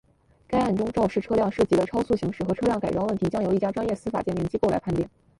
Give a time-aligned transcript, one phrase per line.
[0.47, 5.07] 该案中肇事车辆涉及的超速行驶和车辆改装问题将由一家专业司法鉴定机构来判定。